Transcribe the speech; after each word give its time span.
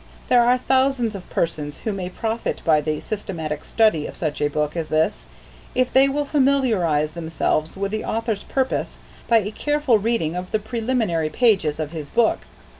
There 0.29 0.41
are 0.41 0.57
thousands 0.57 1.13
of 1.13 1.29
persons 1.29 1.81
who 1.83 1.93
may 1.93 2.09
profit 2.09 2.63
by 2.65 2.81
the 2.81 3.01
systematic 3.01 3.63
study 3.63 4.07
of 4.07 4.15
such 4.15 4.41
a 4.41 4.47
book 4.49 4.75
as 4.75 4.89
this 4.89 5.27
if 5.75 5.93
they 5.93 6.09
will 6.09 6.25
familiarize 6.25 7.13
themselves 7.13 7.77
with 7.77 7.91
the 7.91 8.03
author's 8.03 8.43
purpose 8.43 8.97
by 9.27 9.37
a 9.37 9.51
careful 9.51 9.99
reading 9.99 10.35
of 10.35 10.49
the 10.49 10.57
preliminary 10.57 11.29
pages 11.29 11.79
of 11.79 11.91
his 11.91 12.09
book. 12.09 12.39